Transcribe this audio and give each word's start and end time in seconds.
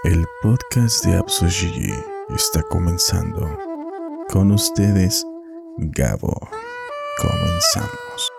El 0.00 0.26
podcast 0.42 1.04
de 1.04 1.22
Gigi 1.48 1.92
está 2.34 2.60
comenzando. 2.64 3.56
Con 4.28 4.50
ustedes, 4.50 5.24
Gabo. 5.78 6.50
Comenzamos. 7.18 8.32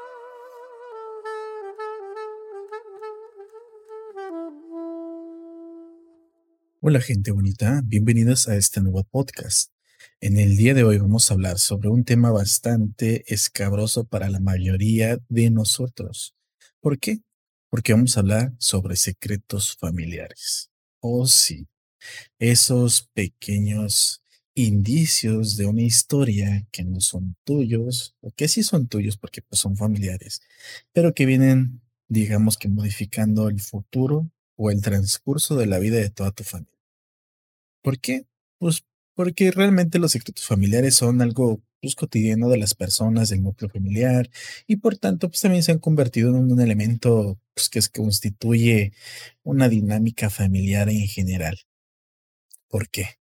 Hola 6.81 6.99
gente 6.99 7.31
bonita, 7.31 7.81
bienvenidos 7.85 8.49
a 8.49 8.57
este 8.57 8.81
nuevo 8.81 9.05
podcast. 9.05 9.71
En 10.19 10.37
el 10.37 10.57
día 10.57 10.73
de 10.73 10.83
hoy 10.83 10.97
vamos 10.97 11.31
a 11.31 11.35
hablar 11.35 11.59
sobre 11.59 11.87
un 11.87 12.03
tema 12.03 12.29
bastante 12.31 13.23
escabroso 13.33 14.03
para 14.03 14.29
la 14.29 14.41
mayoría 14.41 15.17
de 15.29 15.49
nosotros. 15.49 16.35
¿Por 16.81 16.99
qué? 16.99 17.19
Porque 17.69 17.93
vamos 17.93 18.17
a 18.17 18.19
hablar 18.19 18.51
sobre 18.57 18.97
secretos 18.97 19.77
familiares. 19.77 20.72
Oh, 21.05 21.25
sí. 21.27 21.67
Esos 22.39 23.09
pequeños 23.13 24.23
indicios 24.55 25.57
de 25.57 25.65
una 25.67 25.81
historia 25.83 26.65
que 26.71 26.83
no 26.85 27.01
son 27.01 27.35
tuyos, 27.45 28.15
o 28.21 28.31
que 28.31 28.47
sí 28.47 28.63
son 28.63 28.87
tuyos 28.87 29.17
porque 29.17 29.41
pues, 29.41 29.59
son 29.61 29.77
familiares, 29.77 30.41
pero 30.93 31.13
que 31.13 31.25
vienen, 31.25 31.81
digamos 32.09 32.57
que 32.57 32.69
modificando 32.69 33.49
el 33.49 33.61
futuro 33.61 34.31
o 34.57 34.71
el 34.71 34.81
transcurso 34.81 35.57
de 35.57 35.67
la 35.67 35.79
vida 35.79 35.97
de 35.97 36.09
toda 36.09 36.31
tu 36.31 36.43
familia. 36.43 36.77
¿Por 37.83 37.99
qué? 37.99 38.25
Pues 38.59 38.85
porque 39.13 39.51
realmente 39.51 39.99
los 39.99 40.13
secretos 40.13 40.45
familiares 40.47 40.95
son 40.95 41.21
algo 41.21 41.61
pues, 41.83 41.95
cotidiano 41.95 42.47
de 42.49 42.57
las 42.57 42.75
personas, 42.75 43.27
del 43.29 43.43
núcleo 43.43 43.69
familiar, 43.69 44.29
y 44.67 44.77
por 44.77 44.97
tanto, 44.97 45.29
pues 45.29 45.41
también 45.41 45.63
se 45.63 45.73
han 45.73 45.79
convertido 45.79 46.29
en 46.29 46.35
un 46.51 46.61
elemento 46.61 47.37
pues, 47.53 47.67
que 47.67 47.81
constituye 47.93 48.93
una 49.43 49.67
dinámica 49.67 50.29
familiar 50.29 50.87
en 50.89 51.07
general. 51.07 51.59
¿Por 52.69 52.89
qué? 52.89 53.19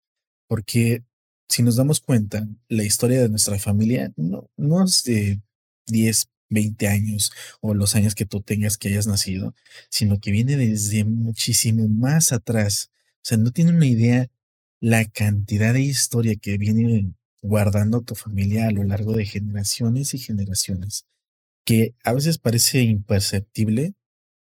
Porque 0.47 1.03
si 1.49 1.63
nos 1.63 1.75
damos 1.75 1.99
cuenta, 1.99 2.47
la 2.69 2.83
historia 2.85 3.21
de 3.21 3.29
nuestra 3.29 3.59
familia 3.59 4.13
no, 4.15 4.49
no 4.55 4.85
es 4.85 5.03
de 5.03 5.41
10, 5.87 6.29
20 6.49 6.87
años 6.87 7.33
o 7.59 7.73
los 7.73 7.95
años 7.95 8.15
que 8.15 8.25
tú 8.25 8.41
tengas 8.41 8.77
que 8.77 8.87
hayas 8.87 9.05
nacido, 9.07 9.53
sino 9.89 10.19
que 10.21 10.31
viene 10.31 10.55
desde 10.55 11.03
muchísimo 11.03 11.89
más 11.89 12.31
atrás. 12.31 12.89
O 13.17 13.19
sea, 13.23 13.37
no 13.37 13.51
tiene 13.51 13.71
una 13.71 13.85
idea 13.85 14.29
la 14.79 15.03
cantidad 15.03 15.73
de 15.73 15.81
historia 15.81 16.35
que 16.37 16.57
viene 16.57 17.13
guardando 17.45 18.01
tu 18.01 18.15
familia 18.15 18.67
a 18.67 18.71
lo 18.71 18.83
largo 18.83 19.13
de 19.13 19.25
generaciones 19.25 20.13
y 20.13 20.19
generaciones, 20.19 21.05
que 21.65 21.95
a 22.03 22.13
veces 22.13 22.37
parece 22.37 22.81
imperceptible 22.81 23.93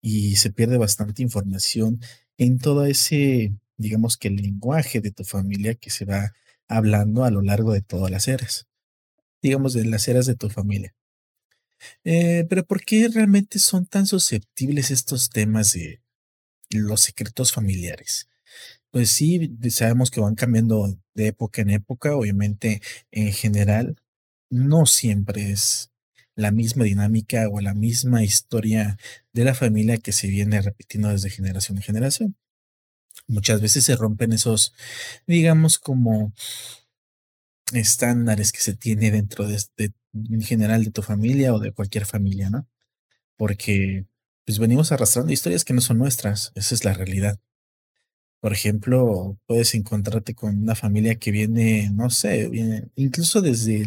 y 0.01 0.37
se 0.37 0.51
pierde 0.51 0.77
bastante 0.77 1.21
información 1.21 1.99
en 2.37 2.59
todo 2.59 2.85
ese, 2.85 3.53
digamos 3.77 4.17
que 4.17 4.29
el 4.29 4.37
lenguaje 4.37 5.01
de 5.01 5.11
tu 5.11 5.23
familia 5.23 5.75
que 5.75 5.89
se 5.89 6.05
va 6.05 6.33
hablando 6.67 7.23
a 7.23 7.31
lo 7.31 7.41
largo 7.41 7.73
de 7.73 7.81
todas 7.81 8.11
las 8.11 8.27
eras, 8.27 8.67
digamos 9.41 9.73
de 9.73 9.85
las 9.85 10.07
eras 10.07 10.25
de 10.25 10.35
tu 10.35 10.49
familia. 10.49 10.95
Eh, 12.03 12.45
pero 12.49 12.65
¿por 12.65 12.83
qué 12.83 13.07
realmente 13.07 13.59
son 13.59 13.85
tan 13.85 14.07
susceptibles 14.07 14.91
estos 14.91 15.29
temas 15.29 15.73
de 15.73 16.01
los 16.71 17.01
secretos 17.01 17.51
familiares? 17.51 18.27
Pues 18.91 19.09
sí, 19.11 19.57
sabemos 19.69 20.11
que 20.11 20.21
van 20.21 20.35
cambiando 20.35 20.97
de 21.13 21.27
época 21.27 21.61
en 21.61 21.71
época, 21.71 22.15
obviamente 22.15 22.81
en 23.11 23.33
general, 23.33 23.97
no 24.49 24.85
siempre 24.85 25.51
es 25.51 25.91
la 26.35 26.51
misma 26.51 26.85
dinámica 26.85 27.49
o 27.49 27.61
la 27.61 27.73
misma 27.73 28.23
historia 28.23 28.97
de 29.33 29.43
la 29.43 29.55
familia 29.55 29.97
que 29.97 30.11
se 30.11 30.27
viene 30.27 30.61
repitiendo 30.61 31.09
desde 31.09 31.29
generación 31.29 31.77
en 31.77 31.83
generación. 31.83 32.35
Muchas 33.27 33.61
veces 33.61 33.83
se 33.83 33.95
rompen 33.95 34.33
esos, 34.33 34.73
digamos, 35.25 35.79
como 35.79 36.33
estándares 37.73 38.51
que 38.51 38.61
se 38.61 38.75
tiene 38.75 39.11
dentro 39.11 39.47
de, 39.47 39.59
en 40.13 40.41
general 40.41 40.83
de 40.83 40.91
tu 40.91 41.01
familia 41.01 41.53
o 41.53 41.59
de 41.59 41.71
cualquier 41.71 42.05
familia, 42.05 42.49
¿no? 42.49 42.67
Porque 43.37 44.05
pues 44.45 44.59
venimos 44.59 44.91
arrastrando 44.91 45.33
historias 45.33 45.65
que 45.65 45.73
no 45.73 45.81
son 45.81 45.97
nuestras, 45.97 46.53
esa 46.55 46.75
es 46.75 46.85
la 46.85 46.93
realidad. 46.93 47.39
Por 48.39 48.53
ejemplo, 48.53 49.37
puedes 49.47 49.73
encontrarte 49.73 50.35
con 50.35 50.61
una 50.61 50.75
familia 50.75 51.15
que 51.15 51.31
viene, 51.31 51.89
no 51.91 52.09
sé, 52.11 52.47
viene 52.49 52.87
incluso 52.95 53.41
desde 53.41 53.83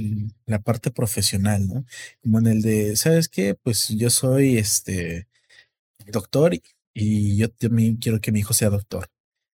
la 0.47 0.59
parte 0.61 0.91
profesional, 0.91 1.69
¿no? 1.69 1.85
Como 2.23 2.41
en 2.41 2.49
el 2.49 2.63
de, 2.63 2.97
¿sabes 2.97 3.29
qué? 3.29 3.55
Pues 3.55 3.89
yo 3.91 4.11
soy 4.11 4.59
este 4.59 5.29
doctor 6.07 6.55
y 6.95 7.37
yo 7.37 7.51
también 7.51 7.97
quiero 7.97 8.21
que 8.21 8.33
mi 8.33 8.41
hijo 8.41 8.55
sea 8.55 8.71
doctor. 8.71 9.09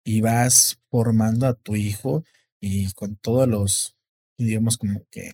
Y 0.04 0.20
vas 0.20 0.78
formando 0.90 1.46
a 1.48 1.54
tu 1.54 1.76
hijo 1.76 2.24
y 2.60 2.92
con 2.92 3.16
todos 3.16 3.48
los, 3.48 3.96
digamos, 4.38 4.78
como 4.78 5.04
que 5.10 5.32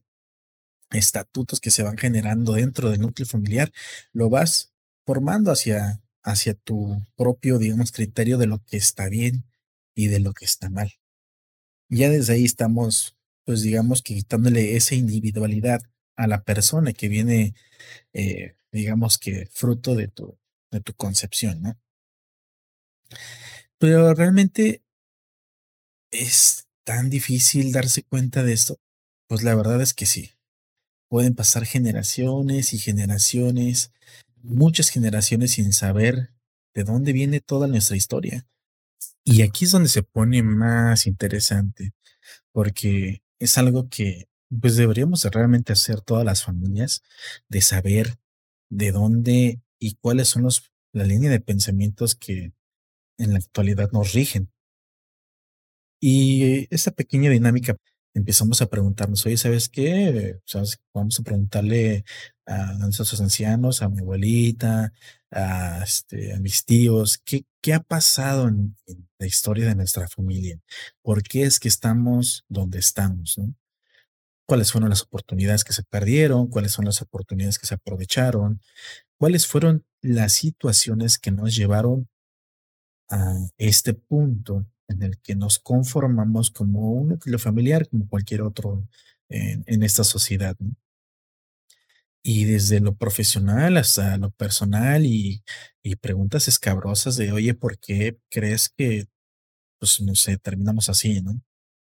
estatutos 0.90 1.60
que 1.60 1.70
se 1.70 1.82
van 1.82 1.98
generando 1.98 2.54
dentro 2.54 2.90
del 2.90 3.00
núcleo 3.00 3.26
familiar, 3.26 3.72
lo 4.12 4.30
vas 4.30 4.72
formando 5.06 5.52
hacia, 5.52 6.02
hacia 6.22 6.54
tu 6.54 7.02
propio, 7.16 7.58
digamos, 7.58 7.92
criterio 7.92 8.38
de 8.38 8.46
lo 8.46 8.60
que 8.64 8.76
está 8.78 9.08
bien 9.08 9.44
y 9.94 10.08
de 10.08 10.20
lo 10.20 10.32
que 10.32 10.44
está 10.44 10.70
mal. 10.70 10.92
Ya 11.88 12.08
desde 12.08 12.34
ahí 12.34 12.44
estamos, 12.44 13.16
pues 13.44 13.62
digamos 13.62 14.02
que 14.02 14.14
quitándole 14.14 14.76
esa 14.76 14.94
individualidad 14.94 15.80
a 16.16 16.26
la 16.26 16.42
persona 16.42 16.92
que 16.92 17.08
viene, 17.08 17.54
eh, 18.12 18.56
digamos 18.72 19.18
que 19.18 19.46
fruto 19.46 19.94
de 19.94 20.08
tu, 20.08 20.38
de 20.70 20.80
tu 20.80 20.94
concepción, 20.94 21.62
¿no? 21.62 21.78
Pero 23.78 24.14
realmente 24.14 24.82
es 26.10 26.68
tan 26.84 27.10
difícil 27.10 27.72
darse 27.72 28.02
cuenta 28.02 28.42
de 28.42 28.52
esto. 28.52 28.78
Pues 29.26 29.42
la 29.42 29.54
verdad 29.54 29.80
es 29.80 29.94
que 29.94 30.06
sí. 30.06 30.32
Pueden 31.08 31.34
pasar 31.34 31.66
generaciones 31.66 32.72
y 32.72 32.78
generaciones, 32.78 33.92
muchas 34.42 34.90
generaciones 34.90 35.52
sin 35.52 35.72
saber 35.72 36.30
de 36.74 36.84
dónde 36.84 37.12
viene 37.12 37.40
toda 37.40 37.66
nuestra 37.66 37.96
historia. 37.96 38.46
Y 39.24 39.42
aquí 39.42 39.64
es 39.64 39.70
donde 39.72 39.88
se 39.88 40.02
pone 40.02 40.42
más 40.42 41.06
interesante, 41.06 41.92
porque 42.52 43.22
es 43.38 43.58
algo 43.58 43.88
que 43.88 44.28
pues 44.60 44.76
deberíamos 44.76 45.24
realmente 45.24 45.72
hacer 45.72 46.00
todas 46.00 46.24
las 46.24 46.42
familias, 46.42 47.02
de 47.48 47.60
saber 47.60 48.18
de 48.68 48.92
dónde 48.92 49.60
y 49.78 49.94
cuáles 49.94 50.28
son 50.28 50.42
los, 50.42 50.72
la 50.92 51.04
línea 51.04 51.30
de 51.30 51.40
pensamientos 51.40 52.14
que 52.14 52.52
en 53.18 53.32
la 53.32 53.38
actualidad 53.38 53.90
nos 53.92 54.12
rigen. 54.12 54.50
Y 56.00 56.66
esa 56.74 56.90
pequeña 56.90 57.30
dinámica 57.30 57.76
empezamos 58.14 58.60
a 58.62 58.66
preguntarnos, 58.66 59.24
oye, 59.26 59.36
¿sabes 59.36 59.68
qué? 59.68 60.38
Vamos 60.92 61.20
a 61.20 61.22
preguntarle 61.22 62.04
a 62.46 62.74
nuestros 62.74 63.20
ancianos, 63.20 63.82
a 63.82 63.88
mi 63.88 64.00
abuelita, 64.00 64.92
a, 65.30 65.82
este, 65.84 66.34
a 66.34 66.40
mis 66.40 66.64
tíos, 66.64 67.18
¿qué, 67.24 67.44
qué 67.60 67.74
ha 67.74 67.80
pasado 67.80 68.48
en, 68.48 68.76
la 69.18 69.26
historia 69.26 69.66
de 69.66 69.74
nuestra 69.74 70.08
familia? 70.08 70.58
¿Por 71.02 71.22
qué 71.22 71.42
es 71.44 71.60
que 71.60 71.68
estamos 71.68 72.44
donde 72.48 72.78
estamos? 72.78 73.38
¿Cuáles 74.46 74.72
fueron 74.72 74.90
las 74.90 75.02
oportunidades 75.02 75.62
que 75.62 75.72
se 75.72 75.84
perdieron? 75.84 76.48
¿Cuáles 76.48 76.72
son 76.72 76.86
las 76.86 77.02
oportunidades 77.02 77.58
que 77.58 77.66
se 77.66 77.74
aprovecharon? 77.74 78.60
¿Cuáles 79.18 79.46
fueron 79.46 79.84
las 80.00 80.32
situaciones 80.32 81.18
que 81.18 81.30
nos 81.30 81.54
llevaron 81.54 82.08
a 83.10 83.36
este 83.58 83.92
punto 83.94 84.66
en 84.90 85.02
el 85.02 85.18
que 85.18 85.36
nos 85.36 85.58
conformamos 85.58 86.50
como 86.50 86.90
un 86.92 87.10
núcleo 87.10 87.38
familiar, 87.38 87.88
como 87.88 88.08
cualquier 88.08 88.42
otro 88.42 88.86
en, 89.28 89.82
esta 89.82 90.04
sociedad. 90.04 90.56
Y 92.22 92.44
desde 92.44 92.80
lo 92.80 92.94
profesional 92.96 93.76
hasta 93.76 94.18
lo 94.18 94.30
personal 94.30 95.06
y, 95.06 95.42
y, 95.82 95.96
preguntas 95.96 96.48
escabrosas 96.48 97.16
de, 97.16 97.32
oye, 97.32 97.54
¿por 97.54 97.78
qué 97.78 98.18
crees 98.30 98.68
que, 98.68 99.06
pues, 99.78 100.00
no 100.02 100.14
sé, 100.14 100.36
terminamos 100.38 100.88
así, 100.90 101.22
¿no? 101.22 101.40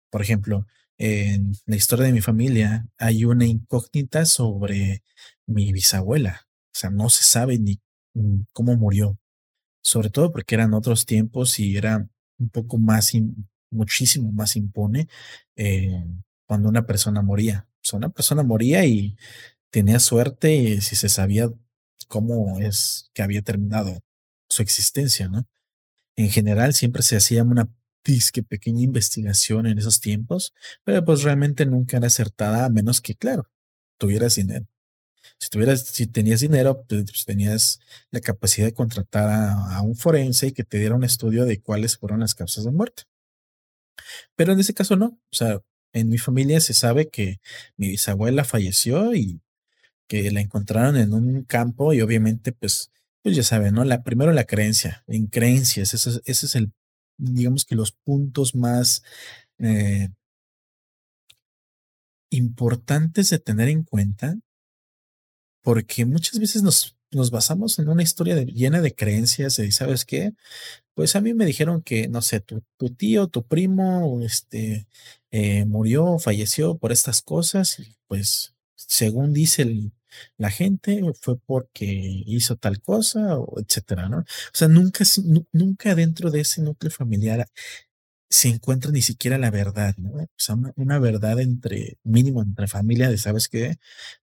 Por 0.10 0.22
ejemplo, 0.22 0.68
en 0.98 1.54
la 1.66 1.76
historia 1.76 2.06
de 2.06 2.14
mi 2.14 2.22
familia 2.22 2.88
hay 2.98 3.26
una 3.26 3.46
incógnita 3.46 4.26
sobre 4.26 5.04
mi 5.48 5.74
bisabuela. 5.74 6.48
O 6.74 6.80
sea, 6.80 6.90
no 6.92 7.10
se 7.10 7.24
sabe 7.24 7.60
ni 7.60 7.82
mm, 8.14 8.44
cómo 8.54 8.76
murió. 8.78 9.18
Sobre 9.84 10.10
todo 10.10 10.32
porque 10.32 10.56
eran 10.56 10.74
otros 10.74 11.06
tiempos 11.06 11.60
y 11.60 11.78
era 11.78 12.08
un 12.44 12.50
poco 12.50 12.78
más, 12.78 13.12
muchísimo 13.72 14.32
más 14.32 14.56
impone 14.56 15.08
eh, 15.56 16.06
cuando 16.46 16.70
una 16.70 16.86
persona 16.86 17.22
moría. 17.22 17.68
Una 17.94 18.10
persona 18.10 18.44
moría 18.44 18.86
y 18.86 19.18
tenía 19.70 20.00
suerte 20.00 20.80
si 20.82 20.96
se 20.96 21.10
sabía 21.10 21.52
cómo 22.08 22.60
es 22.60 23.10
que 23.14 23.24
había 23.24 23.42
terminado 23.42 24.00
su 24.50 24.62
existencia, 24.62 25.28
¿no? 25.28 25.48
En 26.16 26.30
general 26.30 26.74
siempre 26.74 27.04
se 27.04 27.18
hacía 27.18 27.44
una 27.44 27.70
disque 28.06 28.44
pequeña 28.44 28.84
investigación 28.84 29.66
en 29.68 29.80
esos 29.80 30.00
tiempos, 30.00 30.54
pero 30.84 31.04
pues 31.06 31.24
realmente 31.24 31.66
nunca 31.66 31.98
era 31.98 32.08
acertada 32.08 32.66
a 32.66 32.70
menos 32.70 33.02
que, 33.02 33.16
claro, 33.16 33.50
tuvieras 33.98 34.36
dinero. 34.36 34.68
Si 35.44 35.50
tuvieras, 35.50 35.82
si 35.82 36.08
tenías 36.08 36.40
dinero, 36.40 36.86
pues, 36.88 37.04
pues 37.04 37.26
tenías 37.26 37.82
la 38.12 38.22
capacidad 38.22 38.66
de 38.66 38.74
contratar 38.74 39.30
a, 39.30 39.82
un 39.82 39.94
forense 39.94 40.48
y 40.48 40.52
que 40.54 40.64
te 40.64 40.78
diera 40.80 40.96
un 40.96 41.04
estudio 41.04 41.44
de 41.44 41.60
cuáles 41.62 41.98
fueron 41.98 42.22
las 42.22 42.34
causas 42.34 42.64
de 42.64 42.72
muerte. 42.72 43.04
Pero 44.38 44.54
en 44.54 44.60
ese 44.62 44.74
caso 44.74 44.96
no. 44.96 45.20
O 45.32 45.36
sea, 45.36 45.60
en 45.92 46.08
mi 46.08 46.18
familia 46.18 46.62
se 46.62 46.74
sabe 46.74 47.10
que 47.10 47.42
mi 47.76 47.90
bisabuela 47.90 48.46
falleció 48.46 49.14
y 49.16 49.42
que 50.08 50.32
la 50.32 50.40
encontraron 50.40 50.96
en 50.96 51.14
un 51.14 51.44
campo 51.44 51.94
y 51.94 52.00
obviamente 52.00 52.54
pues, 52.54 52.92
pues 53.22 53.36
ya 53.36 53.44
saben, 53.44 53.74
¿no? 53.74 53.84
La, 53.84 54.02
primero 54.02 54.32
la 54.32 54.46
creencia, 54.46 55.04
en 55.08 55.28
creencias, 55.28 55.94
ese, 55.94 56.22
ese 56.24 56.46
es 56.46 56.56
el, 56.56 56.72
digamos 57.18 57.66
que 57.66 57.76
los 57.76 57.92
puntos 57.92 58.56
más 58.56 59.04
eh, 59.60 60.08
importantes 62.30 63.30
de 63.30 63.40
tener 63.40 63.68
en 63.68 63.84
cuenta, 63.84 64.38
porque 65.64 66.06
muchas 66.06 66.40
veces 66.40 66.62
nos, 66.62 66.96
nos 67.12 67.32
basamos 67.32 67.80
en 67.80 67.90
una 67.90 68.04
historia 68.04 68.36
llena 68.44 68.82
de 68.82 68.94
creencias 68.94 69.58
y 69.60 69.72
sabes 69.72 70.06
qué, 70.06 70.34
pues 70.94 71.16
a 71.16 71.22
mí 71.22 71.34
me 71.34 71.46
dijeron 71.46 71.82
que, 71.82 72.08
no 72.08 72.22
sé, 72.22 72.42
tu, 72.42 72.62
tío, 72.96 73.28
tu 73.28 73.44
primo, 73.48 74.22
este, 74.22 74.88
eh, 75.32 75.66
murió, 75.66 76.20
falleció 76.20 76.78
por 76.78 76.92
estas 76.92 77.22
cosas 77.22 77.80
y 77.80 77.96
pues 78.08 78.54
según 78.76 79.34
dice 79.34 79.92
la 80.38 80.52
gente, 80.52 81.02
fue 81.20 81.40
porque 81.40 81.86
hizo 82.26 82.56
tal 82.58 82.82
cosa, 82.82 83.40
o 83.40 83.60
etcétera, 83.60 84.10
¿no? 84.10 84.20
O 84.20 84.26
sea, 84.54 84.68
nunca, 84.68 85.04
nunca 85.52 85.96
dentro 85.96 86.30
de 86.30 86.42
ese 86.42 86.62
núcleo 86.62 86.92
familiar 86.92 87.48
se 88.34 88.50
encuentra 88.50 88.92
ni 88.92 89.04
siquiera 89.04 89.38
la 89.38 89.52
verdad, 89.52 89.96
¿no? 89.98 90.10
O 90.12 90.28
sea, 90.38 90.56
una, 90.76 90.98
verdad 91.00 91.40
entre, 91.40 92.00
mínimo 92.04 92.42
entre 92.42 92.68
familia 92.68 93.10
de, 93.10 93.20
¿sabes 93.20 93.48
qué? 93.48 93.78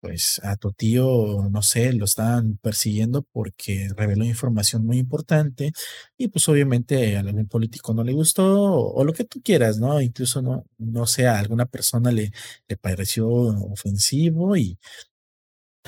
Pues 0.02 0.42
a 0.44 0.58
tu 0.58 0.74
tío, 0.74 1.48
no 1.50 1.62
sé, 1.62 1.94
lo 1.94 2.04
estaban 2.04 2.58
persiguiendo 2.58 3.24
porque 3.24 3.88
reveló 3.96 4.26
información 4.26 4.86
muy 4.86 4.98
importante 4.98 5.72
y 6.18 6.28
pues 6.28 6.50
obviamente 6.50 7.16
a 7.16 7.22
algún 7.22 7.48
político 7.48 7.94
no 7.94 8.04
le 8.04 8.12
gustó 8.14 8.74
o, 8.74 9.04
lo 9.06 9.14
que 9.14 9.24
tú 9.24 9.42
quieras, 9.42 9.80
¿no? 9.80 10.02
Incluso 10.02 10.42
no, 10.42 10.66
no 10.78 11.08
sé, 11.08 11.28
a 11.28 11.40
alguna 11.40 11.66
persona 11.66 12.12
le, 12.12 12.34
le 12.68 12.78
pareció 12.78 13.30
ofensivo 13.30 14.58
y, 14.58 14.78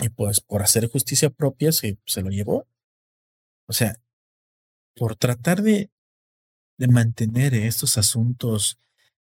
y 0.02 0.10
pues 0.10 0.40
por 0.42 0.62
hacer 0.64 0.90
justicia 0.90 1.30
propia 1.30 1.72
se, 1.74 1.98
se 2.06 2.22
lo 2.22 2.30
llevó. 2.30 2.66
O 3.68 3.74
sea, 3.74 4.00
por 4.96 5.16
tratar 5.16 5.62
de, 5.62 5.90
de 6.78 6.88
mantener 6.88 7.54
estos 7.54 7.98
asuntos 7.98 8.80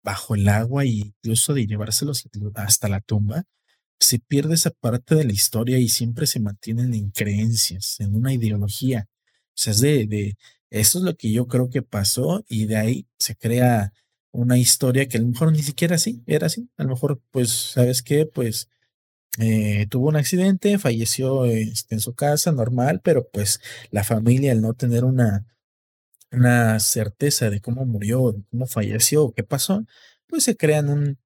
bajo 0.02 0.34
el 0.34 0.48
agua 0.48 0.84
e 0.84 0.88
incluso 0.88 1.54
de 1.54 1.66
llevárselos 1.66 2.28
hasta 2.54 2.88
la 2.88 3.00
tumba, 3.00 3.44
se 3.98 4.18
pierde 4.18 4.54
esa 4.54 4.70
parte 4.70 5.14
de 5.14 5.24
la 5.24 5.32
historia 5.32 5.78
y 5.78 5.88
siempre 5.88 6.26
se 6.26 6.40
mantienen 6.40 6.94
en 6.94 7.10
creencias, 7.10 8.00
en 8.00 8.14
una 8.14 8.32
ideología. 8.32 9.08
O 9.48 9.52
sea, 9.54 9.72
es 9.72 9.80
de, 9.80 10.06
de 10.06 10.36
eso 10.70 10.98
es 10.98 11.04
lo 11.04 11.16
que 11.16 11.30
yo 11.32 11.46
creo 11.48 11.68
que 11.68 11.82
pasó 11.82 12.44
y 12.48 12.66
de 12.66 12.76
ahí 12.76 13.06
se 13.18 13.36
crea 13.36 13.92
una 14.32 14.58
historia 14.58 15.08
que 15.08 15.18
a 15.18 15.20
lo 15.20 15.28
mejor 15.28 15.52
ni 15.52 15.62
siquiera 15.62 15.96
así, 15.96 16.22
era 16.26 16.46
así. 16.46 16.70
A 16.76 16.84
lo 16.84 16.90
mejor, 16.90 17.20
pues, 17.30 17.50
¿sabes 17.50 18.02
qué? 18.02 18.26
Pues 18.26 18.68
eh, 19.38 19.86
tuvo 19.90 20.08
un 20.08 20.16
accidente, 20.16 20.78
falleció 20.78 21.44
este, 21.44 21.94
en 21.94 22.00
su 22.00 22.14
casa, 22.14 22.52
normal, 22.52 23.00
pero 23.02 23.28
pues 23.32 23.60
la 23.90 24.04
familia, 24.04 24.52
al 24.52 24.60
no 24.60 24.74
tener 24.74 25.04
una, 25.04 25.46
una 26.32 26.78
certeza 26.80 27.50
de 27.50 27.60
cómo 27.60 27.84
murió, 27.86 28.36
cómo 28.50 28.66
falleció, 28.66 29.32
qué 29.32 29.42
pasó, 29.42 29.84
pues 30.26 30.44
se 30.44 30.56
crean 30.56 30.88
un, 30.88 31.18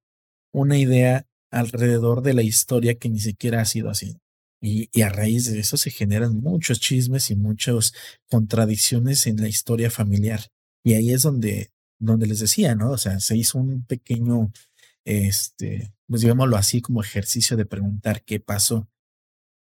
una 0.51 0.77
idea 0.77 1.27
alrededor 1.51 2.21
de 2.21 2.33
la 2.33 2.41
historia 2.43 2.95
que 2.95 3.09
ni 3.09 3.19
siquiera 3.19 3.61
ha 3.61 3.65
sido 3.65 3.89
así. 3.89 4.17
Y, 4.61 4.89
a 5.01 5.09
raíz 5.09 5.51
de 5.51 5.59
eso 5.59 5.77
se 5.77 5.91
generan 5.91 6.37
muchos 6.37 6.79
chismes 6.79 7.29
y 7.29 7.35
muchas 7.35 7.93
contradicciones 8.29 9.27
en 9.27 9.37
la 9.37 9.47
historia 9.47 9.91
familiar. 9.91 10.41
Y 10.83 10.93
ahí 10.93 11.11
es 11.11 11.21
donde, 11.21 11.71
donde 11.99 12.25
les 12.25 12.39
decía, 12.39 12.73
¿no? 12.73 12.91
O 12.91 12.97
sea, 12.97 13.19
se 13.19 13.37
hizo 13.37 13.59
un 13.59 13.85
pequeño, 13.85 14.51
este, 15.05 15.93
pues 16.07 16.21
digámoslo 16.21 16.57
así, 16.57 16.81
como 16.81 17.01
ejercicio 17.01 17.57
de 17.57 17.65
preguntar 17.65 18.23
qué 18.23 18.39
pasó. 18.39 18.89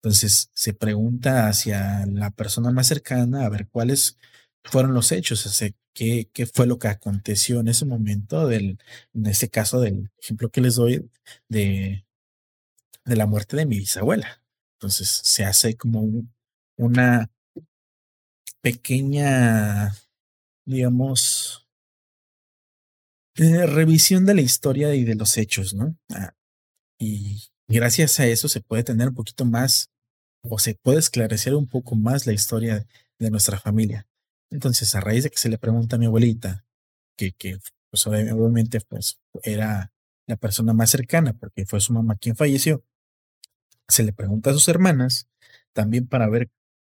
Entonces 0.01 0.51
se 0.53 0.73
pregunta 0.73 1.47
hacia 1.49 2.05
la 2.05 2.31
persona 2.31 2.71
más 2.71 2.87
cercana 2.87 3.45
a 3.45 3.49
ver 3.49 3.67
cuáles 3.67 4.17
fueron 4.63 4.93
los 4.93 5.11
hechos, 5.11 5.45
o 5.45 5.49
sea, 5.49 5.69
qué, 5.93 6.29
qué 6.33 6.45
fue 6.45 6.67
lo 6.67 6.79
que 6.79 6.87
aconteció 6.87 7.59
en 7.59 7.67
ese 7.69 7.85
momento, 7.85 8.47
del, 8.47 8.79
en 9.13 9.25
este 9.25 9.49
caso 9.49 9.79
del 9.79 10.11
ejemplo 10.19 10.49
que 10.49 10.61
les 10.61 10.75
doy 10.75 11.09
de, 11.49 12.05
de 13.05 13.15
la 13.15 13.25
muerte 13.25 13.57
de 13.57 13.65
mi 13.65 13.79
bisabuela. 13.79 14.43
Entonces 14.75 15.09
se 15.09 15.43
hace 15.43 15.75
como 15.75 16.27
una 16.77 17.31
pequeña, 18.61 19.95
digamos, 20.65 21.67
eh, 23.35 23.65
revisión 23.65 24.25
de 24.25 24.35
la 24.35 24.41
historia 24.41 24.93
y 24.95 25.03
de 25.03 25.15
los 25.15 25.37
hechos, 25.37 25.73
¿no? 25.73 25.95
Ah, 26.09 26.33
y 26.99 27.43
gracias 27.67 28.19
a 28.19 28.27
eso 28.27 28.47
se 28.49 28.61
puede 28.61 28.83
tener 28.83 29.09
un 29.09 29.15
poquito 29.15 29.45
más 29.45 29.89
o 30.43 30.59
se 30.59 30.75
puede 30.75 30.99
esclarecer 30.99 31.55
un 31.55 31.67
poco 31.67 31.95
más 31.95 32.25
la 32.25 32.33
historia 32.33 32.85
de 33.19 33.31
nuestra 33.31 33.59
familia. 33.59 34.07
Entonces, 34.49 34.93
a 34.95 35.01
raíz 35.01 35.23
de 35.23 35.29
que 35.29 35.37
se 35.37 35.49
le 35.49 35.57
pregunta 35.57 35.95
a 35.95 35.99
mi 35.99 36.05
abuelita, 36.05 36.65
que, 37.17 37.31
que 37.33 37.57
pues 37.89 38.05
obviamente 38.07 38.79
pues, 38.81 39.19
era 39.43 39.93
la 40.27 40.35
persona 40.35 40.73
más 40.73 40.89
cercana, 40.89 41.33
porque 41.33 41.65
fue 41.65 41.79
su 41.79 41.93
mamá 41.93 42.15
quien 42.17 42.35
falleció, 42.35 42.83
se 43.87 44.03
le 44.03 44.13
pregunta 44.13 44.49
a 44.49 44.53
sus 44.53 44.67
hermanas 44.67 45.27
también 45.73 46.07
para 46.07 46.29
ver 46.29 46.49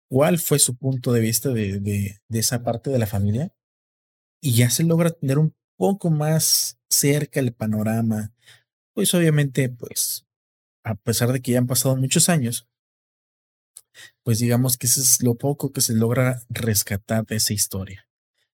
cuál 0.09 0.39
fue 0.39 0.59
su 0.59 0.77
punto 0.77 1.13
de 1.13 1.21
vista 1.21 1.51
de, 1.51 1.79
de, 1.79 2.21
esa 2.31 2.63
parte 2.63 2.91
de 2.91 2.99
la 2.99 3.07
familia, 3.07 3.53
y 4.43 4.55
ya 4.55 4.71
se 4.71 4.85
logra 4.85 5.11
tener 5.11 5.39
un 5.39 5.55
poco 5.77 6.11
más 6.11 6.79
cerca 6.89 7.41
el 7.41 7.53
panorama, 7.53 8.33
pues 8.95 9.15
obviamente, 9.15 9.69
pues, 9.69 10.27
a 10.83 10.95
pesar 10.95 11.33
de 11.33 11.41
que 11.41 11.53
ya 11.53 11.59
han 11.59 11.67
pasado 11.67 11.97
muchos 11.97 12.29
años, 12.29 12.69
pues 14.31 14.39
digamos 14.39 14.77
que 14.77 14.87
eso 14.87 15.01
es 15.01 15.25
lo 15.25 15.35
poco 15.35 15.73
que 15.73 15.81
se 15.81 15.93
logra 15.93 16.41
rescatar 16.51 17.27
de 17.27 17.35
esa 17.35 17.53
historia. 17.53 18.07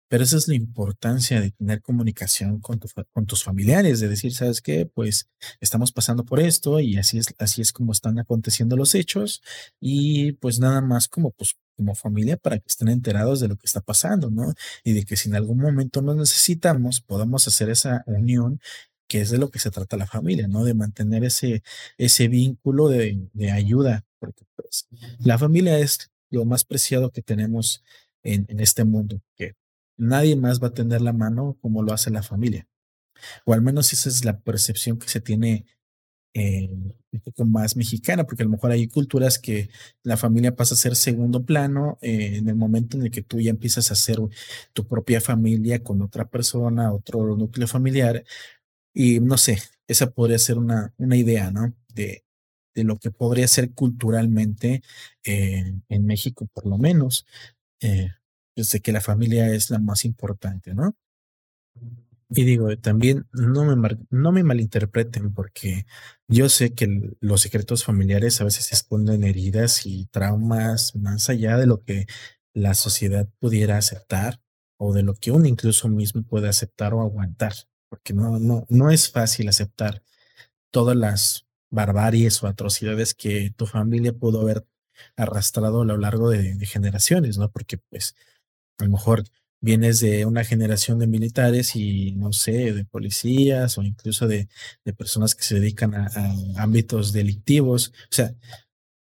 Pero 0.07 0.23
esa 0.23 0.35
es 0.35 0.47
la 0.47 0.55
importancia 0.55 1.39
de 1.39 1.51
tener 1.51 1.83
comunicación 1.83 2.59
con, 2.61 2.79
con 3.13 3.27
tus 3.27 3.43
familiares, 3.43 3.99
de 3.99 4.07
decir, 4.07 4.33
¿sabes 4.33 4.61
qué? 4.61 4.87
Pues 4.87 5.29
estamos 5.61 5.91
pasando 5.91 6.25
por 6.25 6.39
esto 6.39 6.79
y 6.79 6.97
así 6.97 7.19
es, 7.19 7.27
así 7.37 7.61
es 7.61 7.73
como 7.73 7.91
están 7.91 8.17
aconteciendo 8.17 8.75
los 8.75 8.95
hechos 8.95 9.43
y 9.79 10.31
pues 10.31 10.59
nada 10.59 10.81
más 10.81 11.07
como 11.07 11.29
pues 11.29 11.53
como 11.75 11.93
familia 11.93 12.37
para 12.37 12.57
que 12.57 12.65
estén 12.65 12.87
enterados 12.87 13.39
de 13.39 13.47
lo 13.47 13.55
que 13.55 13.67
está 13.67 13.81
pasando, 13.81 14.31
¿no? 14.31 14.55
Y 14.83 14.93
de 14.93 15.05
que 15.05 15.15
si 15.15 15.29
en 15.29 15.35
algún 15.35 15.59
momento 15.59 16.01
nos 16.01 16.15
necesitamos, 16.15 17.01
podamos 17.01 17.47
hacer 17.47 17.69
esa 17.69 18.01
unión 18.07 18.59
que 19.07 19.21
es 19.21 19.29
de 19.29 19.37
lo 19.37 19.51
que 19.51 19.59
se 19.59 19.69
trata 19.69 19.95
la 19.95 20.07
familia, 20.07 20.47
¿no? 20.47 20.63
De 20.63 20.73
mantener 20.73 21.23
ese, 21.23 21.61
ese 21.99 22.29
vínculo 22.29 22.89
de 22.89 23.51
ayuda 23.51 24.06
porque 24.19 24.45
pues, 24.55 24.87
la 25.19 25.37
familia 25.37 25.79
es 25.79 26.11
lo 26.29 26.45
más 26.45 26.63
preciado 26.63 27.11
que 27.11 27.21
tenemos 27.21 27.83
en, 28.23 28.59
este 28.59 28.83
mundo, 28.83 29.21
que 29.35 29.55
nadie 29.95 30.35
más 30.35 30.61
va 30.61 30.67
a 30.67 30.73
tener 30.73 31.01
la 31.01 31.13
mano 31.13 31.57
como 31.61 31.83
lo 31.83 31.93
hace 31.93 32.11
la 32.11 32.23
familia. 32.23 32.67
O 33.45 33.53
al 33.53 33.61
menos 33.61 33.93
esa 33.93 34.09
es 34.09 34.25
la 34.25 34.39
percepción 34.39 34.99
que 34.99 35.07
se 35.07 35.21
tiene 35.21 35.65
eh, 36.33 36.69
un 37.11 37.19
poco 37.23 37.45
más 37.45 37.75
mexicana, 37.75 38.25
porque 38.25 38.43
a 38.43 38.45
lo 38.45 38.51
mejor 38.51 38.71
hay 38.71 38.87
culturas 38.87 39.39
que 39.39 39.69
la 40.03 40.17
familia 40.17 40.55
pasa 40.55 40.75
a 40.75 40.77
ser 40.77 40.95
segundo 40.95 41.45
plano 41.45 41.97
eh, 42.01 42.37
en 42.37 42.49
el 42.49 42.55
momento 42.55 42.97
en 42.97 43.03
el 43.03 43.11
que 43.11 43.23
tú 43.23 43.39
ya 43.39 43.49
empiezas 43.49 43.89
a 43.89 43.93
hacer 43.93 44.19
tu 44.73 44.85
propia 44.87 45.21
familia 45.21 45.81
con 45.83 46.01
otra 46.01 46.29
persona, 46.29 46.91
otro 46.93 47.35
núcleo 47.35 47.67
familiar. 47.67 48.23
Y 48.93 49.19
no 49.19 49.37
sé, 49.37 49.59
esa 49.87 50.11
podría 50.11 50.37
ser 50.39 50.57
una, 50.57 50.93
una 50.97 51.15
idea, 51.15 51.49
¿no? 51.51 51.73
De, 51.93 52.26
de 52.77 52.83
lo 52.83 52.97
que 52.97 53.09
podría 53.09 53.47
ser 53.47 53.71
culturalmente 53.73 54.83
eh, 55.23 55.73
en 55.89 56.05
México, 56.05 56.47
por 56.53 56.67
lo 56.67 56.77
menos. 56.77 57.25
Eh, 57.81 58.11
sé 58.55 58.81
que 58.81 58.91
la 58.91 59.01
familia 59.01 59.51
es 59.51 59.71
la 59.71 59.79
más 59.79 60.05
importante, 60.05 60.75
¿no? 60.75 60.95
Y 62.29 62.43
digo, 62.43 62.77
también 62.77 63.25
no 63.31 63.63
me, 63.63 63.97
no 64.11 64.31
me 64.31 64.43
malinterpreten 64.43 65.33
porque 65.33 65.87
yo 66.27 66.49
sé 66.49 66.75
que 66.75 67.15
los 67.19 67.41
secretos 67.41 67.83
familiares 67.83 68.39
a 68.41 68.43
veces 68.43 68.71
esconden 68.71 69.23
heridas 69.23 69.85
y 69.85 70.05
traumas 70.07 70.95
más 70.95 71.29
allá 71.29 71.57
de 71.57 71.65
lo 71.65 71.83
que 71.83 72.05
la 72.53 72.75
sociedad 72.75 73.27
pudiera 73.39 73.77
aceptar 73.77 74.39
o 74.77 74.93
de 74.93 75.01
lo 75.01 75.15
que 75.15 75.31
uno 75.31 75.47
incluso 75.47 75.89
mismo 75.89 76.21
puede 76.23 76.47
aceptar 76.47 76.93
o 76.93 77.01
aguantar, 77.01 77.53
porque 77.89 78.13
no, 78.13 78.37
no, 78.39 78.65
no 78.69 78.91
es 78.91 79.09
fácil 79.09 79.47
aceptar 79.47 80.03
todas 80.69 80.97
las 80.97 81.46
barbaries 81.69 82.41
o 82.43 82.47
atrocidades 82.47 83.13
que 83.13 83.51
tu 83.55 83.65
familia 83.65 84.13
pudo 84.13 84.41
haber 84.41 84.65
arrastrado 85.15 85.81
a 85.81 85.85
lo 85.85 85.97
largo 85.97 86.29
de, 86.29 86.57
generaciones, 86.65 87.37
¿no? 87.37 87.51
Porque 87.51 87.77
pues 87.77 88.15
a 88.77 88.85
lo 88.85 88.91
mejor 88.91 89.23
vienes 89.59 89.99
de 89.99 90.25
una 90.25 90.43
generación 90.43 90.99
de 90.99 91.07
militares 91.07 91.75
y 91.75 92.13
no 92.13 92.31
sé, 92.33 92.73
de 92.73 92.85
policías 92.85 93.77
o 93.77 93.83
incluso 93.83 94.27
de, 94.27 94.47
de 94.85 94.93
personas 94.93 95.35
que 95.35 95.43
se 95.43 95.55
dedican 95.55 95.95
a, 95.95 96.07
a, 96.07 96.63
ámbitos 96.63 97.13
delictivos. 97.13 97.93
O 98.11 98.15
sea, 98.15 98.35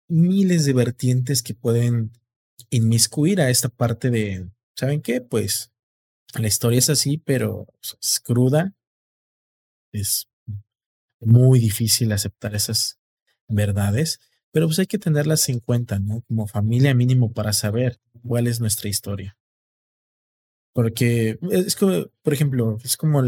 miles 0.07 0.65
de 0.65 0.73
vertientes 0.73 1.43
que 1.43 1.53
pueden 1.53 2.11
inmiscuir 2.69 3.41
a 3.41 3.49
esta 3.49 3.69
parte 3.69 4.09
de, 4.09 4.49
¿saben 4.75 5.01
qué? 5.01 5.21
Pues 5.21 5.71
la 6.37 6.47
historia 6.47 6.79
es 6.79 6.89
así, 6.89 7.17
pero 7.17 7.67
es 8.01 8.19
cruda. 8.19 8.73
Es 9.91 10.27
muy 11.25 11.59
difícil 11.59 12.11
aceptar 12.11 12.55
esas 12.55 12.99
verdades, 13.47 14.19
pero 14.51 14.67
pues 14.67 14.79
hay 14.79 14.87
que 14.87 14.97
tenerlas 14.97 15.49
en 15.49 15.59
cuenta, 15.59 15.99
¿no? 15.99 16.21
Como 16.27 16.47
familia 16.47 16.93
mínimo 16.93 17.33
para 17.33 17.53
saber 17.53 17.99
cuál 18.23 18.47
es 18.47 18.59
nuestra 18.59 18.89
historia. 18.89 19.37
Porque 20.73 21.39
es 21.51 21.75
como, 21.75 22.07
por 22.21 22.33
ejemplo, 22.33 22.77
es 22.83 22.97
como 22.97 23.23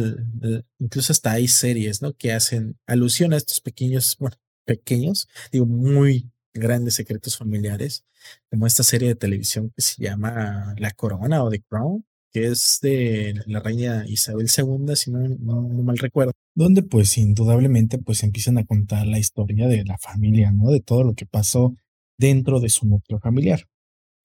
incluso 0.80 1.14
hasta 1.14 1.32
hay 1.32 1.48
series, 1.48 2.02
¿no? 2.02 2.14
Que 2.14 2.34
hacen 2.34 2.78
alusión 2.86 3.34
a 3.34 3.38
estos 3.38 3.62
pequeños, 3.62 4.18
bueno, 4.20 4.38
pequeños, 4.66 5.28
digo, 5.52 5.66
muy 5.66 6.30
grandes 6.54 6.96
secretos 6.96 7.38
familiares, 7.38 8.04
como 8.50 8.68
esta 8.68 8.84
serie 8.84 9.10
de 9.10 9.16
televisión 9.16 9.72
que 9.76 9.82
se 9.82 10.02
llama 10.02 10.76
La 10.78 10.92
Corona 10.92 11.44
o 11.44 11.50
The 11.50 11.62
Crown, 11.62 12.06
que 12.32 12.48
es 12.48 12.80
de 12.82 13.42
la 13.46 13.60
reina 13.60 14.06
Isabel 14.08 14.48
II, 14.48 14.96
si 14.96 15.12
no, 15.12 15.20
no, 15.28 15.62
mal 15.84 15.98
recuerdo, 15.98 16.34
donde 16.56 16.84
pues 16.84 17.18
indudablemente 17.18 17.98
pues 17.98 18.24
empiezan 18.24 18.58
a 18.58 18.66
contar 18.66 19.08
la 19.08 19.20
historia 19.20 19.68
de 19.68 19.84
la 19.86 19.98
familia, 19.98 20.52
¿no? 20.52 20.72
De 20.72 20.82
todo 20.82 21.04
lo 21.04 21.14
que 21.14 21.26
pasó 21.26 21.76
dentro 22.18 22.60
de 22.60 22.70
su 22.70 22.88
núcleo 22.88 23.20
familiar, 23.20 23.68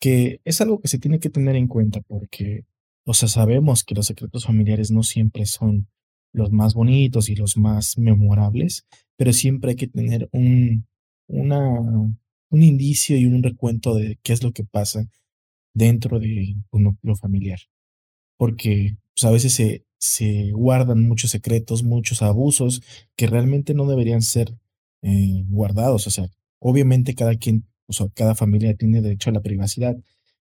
que 0.00 0.40
es 0.44 0.60
algo 0.60 0.80
que 0.80 0.88
se 0.88 0.98
tiene 0.98 1.18
que 1.20 1.30
tener 1.30 1.56
en 1.56 1.68
cuenta 1.68 2.00
porque 2.00 2.64
o 3.04 3.14
sea, 3.14 3.28
sabemos 3.28 3.82
que 3.82 3.94
los 3.94 4.06
secretos 4.06 4.46
familiares 4.46 4.90
no 4.90 5.02
siempre 5.02 5.46
son 5.46 5.88
los 6.32 6.52
más 6.52 6.74
bonitos 6.74 7.28
y 7.28 7.34
los 7.34 7.56
más 7.56 7.98
memorables, 7.98 8.86
pero 9.16 9.32
siempre 9.32 9.70
hay 9.70 9.76
que 9.76 9.88
tener 9.88 10.28
un, 10.32 10.86
una, 11.26 11.80
un 11.80 12.62
indicio 12.62 13.16
y 13.16 13.26
un 13.26 13.42
recuento 13.42 13.94
de 13.94 14.18
qué 14.22 14.32
es 14.32 14.42
lo 14.42 14.52
que 14.52 14.64
pasa 14.64 15.04
dentro 15.74 16.20
de 16.20 16.56
un 16.70 16.84
núcleo 16.84 17.16
familiar. 17.16 17.58
Porque 18.42 18.96
pues, 19.14 19.24
a 19.24 19.30
veces 19.30 19.54
se, 19.54 19.84
se 20.00 20.50
guardan 20.50 21.06
muchos 21.06 21.30
secretos, 21.30 21.84
muchos 21.84 22.22
abusos 22.22 22.82
que 23.14 23.28
realmente 23.28 23.72
no 23.72 23.86
deberían 23.86 24.20
ser 24.20 24.52
eh, 25.02 25.44
guardados. 25.46 26.08
O 26.08 26.10
sea, 26.10 26.26
obviamente 26.58 27.14
cada 27.14 27.36
quien, 27.36 27.68
o 27.86 27.92
sea, 27.92 28.08
cada 28.12 28.34
familia 28.34 28.74
tiene 28.74 29.00
derecho 29.00 29.30
a 29.30 29.32
la 29.32 29.42
privacidad, 29.42 29.96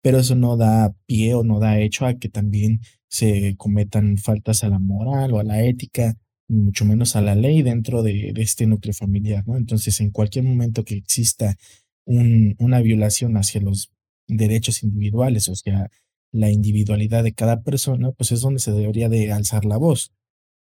pero 0.02 0.18
eso 0.18 0.34
no 0.34 0.56
da 0.56 0.92
pie 1.06 1.34
o 1.34 1.44
no 1.44 1.60
da 1.60 1.78
hecho 1.78 2.04
a 2.04 2.14
que 2.14 2.28
también 2.28 2.80
se 3.06 3.54
cometan 3.58 4.18
faltas 4.18 4.64
a 4.64 4.68
la 4.70 4.80
moral 4.80 5.32
o 5.32 5.38
a 5.38 5.44
la 5.44 5.62
ética, 5.62 6.16
mucho 6.48 6.84
menos 6.84 7.14
a 7.14 7.20
la 7.20 7.36
ley 7.36 7.62
dentro 7.62 8.02
de, 8.02 8.32
este 8.38 8.66
núcleo 8.66 8.92
familiar, 8.92 9.46
¿no? 9.46 9.56
Entonces, 9.56 10.00
en 10.00 10.10
cualquier 10.10 10.44
momento 10.44 10.84
que 10.84 10.96
exista 10.96 11.56
una 12.06 12.80
violación 12.80 13.36
hacia 13.36 13.60
los 13.60 13.92
derechos 14.26 14.82
individuales, 14.82 15.48
o 15.48 15.54
sea, 15.54 15.88
la 16.34 16.50
individualidad 16.50 17.22
de 17.22 17.32
cada 17.32 17.62
persona, 17.62 18.10
pues 18.12 18.32
es 18.32 18.40
donde 18.40 18.60
se 18.60 18.72
debería 18.72 19.08
de 19.08 19.32
alzar 19.32 19.64
la 19.64 19.76
voz. 19.76 20.12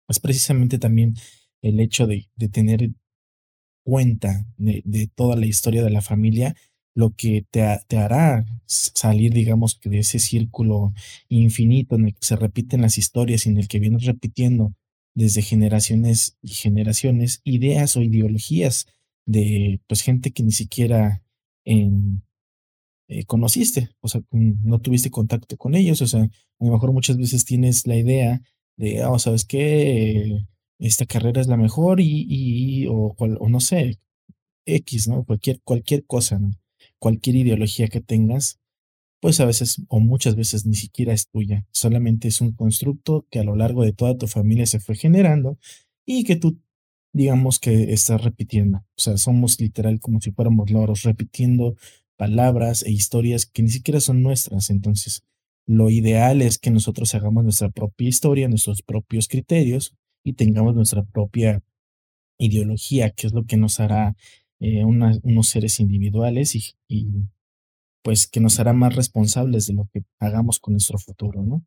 Es 0.09 0.21
precisamente 0.21 0.79
también 0.79 1.15
el 1.63 1.81
hecho 1.81 2.07
de, 2.07 2.29
tener 2.53 2.91
cuenta 3.85 4.47
de 4.57 5.11
toda 5.15 5.37
la 5.37 5.47
historia 5.47 5.83
de 5.83 5.91
la 5.91 6.03
familia 6.03 6.55
lo 6.95 7.15
que 7.17 7.45
te, 7.51 7.65
te, 7.89 7.97
hará 7.97 8.45
salir, 8.67 9.33
digamos, 9.33 9.81
de 9.83 9.99
ese 9.99 10.19
círculo 10.19 10.95
infinito 11.29 11.97
en 11.97 12.07
el 12.07 12.15
que 12.15 12.25
se 12.25 12.37
repiten 12.37 12.83
las 12.83 12.99
historias 12.99 13.47
y 13.47 13.49
en 13.49 13.59
el 13.59 13.69
que 13.69 13.81
vienes 13.81 14.05
repitiendo 14.05 14.75
desde 15.15 15.43
generaciones 15.43 16.37
y 16.41 16.49
generaciones 16.49 17.41
ideas 17.45 17.97
o 17.97 18.03
ideologías 18.03 18.87
de 19.27 19.81
pues 19.87 20.03
gente 20.03 20.33
que 20.33 20.43
ni 20.43 20.53
siquiera 20.53 21.23
eh, 23.09 23.25
conociste, 23.25 23.91
o 24.01 24.09
sea, 24.09 24.23
no 24.31 24.81
tuviste 24.81 25.11
contacto 25.11 25.57
con 25.57 25.75
ellos, 25.75 26.03
o 26.03 26.07
sea, 26.07 26.23
a 26.23 26.65
lo 26.65 26.73
mejor 26.73 26.93
muchas 26.93 27.17
veces 27.19 27.45
tienes 27.45 27.87
la 27.87 27.97
idea 27.97 28.43
de, 28.77 29.05
oh, 29.05 29.19
¿sabes 29.19 29.45
qué? 29.45 30.39
Esta 30.79 31.07
carrera 31.07 31.41
es 31.41 31.47
la 31.47 31.57
mejor 31.57 32.01
y, 32.01 32.27
y 32.29 32.87
o, 32.87 33.15
o 33.17 33.49
no 33.49 33.61
sé, 33.61 33.99
X, 34.67 35.09
¿no? 35.09 35.25
Cualquier, 35.25 35.61
cualquier 35.63 36.05
cosa, 36.07 36.39
¿no? 36.39 36.51
cualquier 36.99 37.37
ideología 37.37 37.89
que 37.89 38.01
tengas, 38.01 38.61
pues 39.21 39.39
a 39.41 39.45
veces 39.45 39.83
o 39.89 40.01
muchas 40.01 40.37
veces 40.37 40.65
ni 40.65 40.75
siquiera 40.75 41.13
es 41.13 41.29
tuya, 41.29 41.67
solamente 41.71 42.29
es 42.29 42.41
un 42.41 42.53
constructo 42.53 43.27
que 43.31 43.41
a 43.41 43.45
lo 43.45 43.57
largo 43.57 43.85
de 43.85 43.93
toda 43.93 44.17
tu 44.17 44.27
familia 44.27 44.65
se 44.65 44.81
fue 44.81 44.97
generando 44.97 45.59
y 46.07 46.25
que 46.25 46.37
tú 46.37 46.61
digamos 47.13 47.61
que 47.61 47.93
estás 47.93 48.25
repitiendo. 48.25 48.79
O 48.79 49.01
sea, 49.01 49.17
somos 49.19 49.61
literal 49.61 50.01
como 50.01 50.21
si 50.21 50.33
fuéramos 50.33 50.71
loros 50.71 51.03
repitiendo 51.03 51.77
palabras 52.17 52.83
e 52.83 52.91
historias 52.91 53.47
que 53.47 53.63
ni 53.63 53.71
siquiera 53.71 54.01
son 54.01 54.23
nuestras. 54.23 54.71
Entonces, 54.71 55.23
lo 55.67 55.91
ideal 55.91 56.43
es 56.43 56.59
que 56.59 56.71
nosotros 56.71 57.15
hagamos 57.15 57.45
nuestra 57.45 57.71
propia 57.71 58.09
historia, 58.09 58.49
nuestros 58.49 58.83
propios 58.83 59.29
criterios 59.29 59.95
y 60.23 60.35
tengamos 60.35 60.75
nuestra 60.75 61.05
propia 61.05 61.63
ideología, 62.39 63.11
que 63.11 63.27
es 63.27 63.33
lo 63.33 63.45
que 63.45 63.57
nos 63.57 63.81
hará 63.81 64.17
eh, 64.61 64.85
unos 64.85 65.49
seres 65.49 65.81
individuales 65.81 66.55
y, 66.89 67.07
pues 68.03 68.27
que 68.27 68.41
nos 68.41 68.61
hará 68.61 68.73
más 68.73 68.95
responsables 68.95 69.67
de 69.67 69.75
lo 69.75 69.89
que 69.93 70.05
hagamos 70.19 70.59
con 70.59 70.75
nuestro 70.75 70.99
futuro, 70.99 71.43
¿no? 71.43 71.65